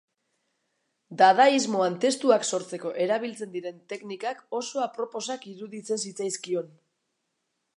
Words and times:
Dadaismoan 1.17 1.97
testuak 2.05 2.47
sortzeko 2.57 2.93
erabiltzen 3.05 3.51
diren 3.57 3.77
teknikak 3.93 4.41
oso 4.61 4.83
aproposak 4.87 5.47
iruditzen 5.53 6.03
zitzaizkion. 6.07 6.75